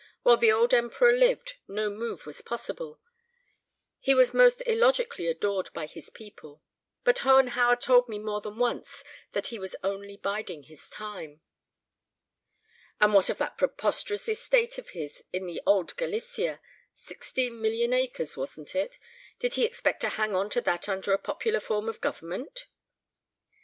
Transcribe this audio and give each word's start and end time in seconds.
While 0.23 0.37
the 0.37 0.51
old 0.51 0.73
Emperor 0.73 1.11
lived 1.15 1.57
no 1.67 1.87
move 1.91 2.25
was 2.25 2.41
possible; 2.41 2.99
he 3.99 4.15
was 4.15 4.33
most 4.33 4.63
illogically 4.65 5.27
adored 5.27 5.71
by 5.73 5.85
his 5.85 6.09
people. 6.09 6.63
But 7.03 7.19
Hohenhauer 7.19 7.75
told 7.75 8.09
me 8.09 8.17
more 8.17 8.41
than 8.41 8.57
once 8.57 9.03
that 9.33 9.45
he 9.53 9.59
was 9.59 9.75
only 9.83 10.17
biding 10.17 10.63
his 10.63 10.89
time." 10.89 11.41
"And 12.99 13.13
what 13.13 13.29
of 13.29 13.37
that 13.37 13.59
preposterous 13.59 14.27
estate 14.27 14.79
of 14.79 14.89
his 14.89 15.21
in 15.31 15.45
the 15.45 15.61
old 15.67 15.95
Galicia 15.97 16.61
sixteen 16.95 17.61
million 17.61 17.93
acres, 17.93 18.35
wasn't 18.35 18.73
it? 18.73 18.97
Did 19.37 19.53
he 19.53 19.65
expect 19.65 19.99
to 19.99 20.09
hang 20.09 20.33
on 20.33 20.49
to 20.49 20.61
that 20.61 20.89
under 20.89 21.13
a 21.13 21.19
popular 21.19 21.59
form 21.59 21.87
of 21.87 22.01
government?" 22.01 22.65